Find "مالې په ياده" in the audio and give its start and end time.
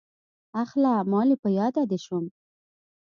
1.11-1.83